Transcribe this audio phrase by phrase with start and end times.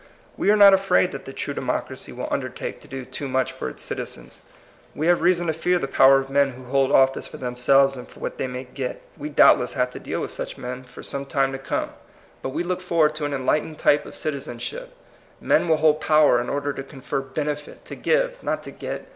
[0.35, 3.51] We are not afraid that the true democ racy will undertake to do too much
[3.51, 4.41] for its citizens.
[4.95, 7.95] We have reason to fear the power of men who hold office for them selves
[7.95, 9.03] and for what they may get.
[9.15, 11.21] We doubtlesA have to deal with such men for TBE IDEAL DEMOCBACT.
[11.21, 11.89] 141 some time to come.
[12.41, 14.91] But we look for ward to an enlightened type of citizen ship;
[15.39, 19.07] men will hold power in order to confer benefit, to give, not to get.